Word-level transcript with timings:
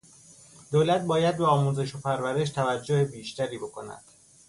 دولت 0.71 1.01
باید 1.01 1.37
به 1.37 1.45
آموزش 1.45 1.95
و 1.95 1.99
پرورش 1.99 2.49
توجه 2.49 3.05
بیشتری 3.05 3.57
بکند. 3.57 4.03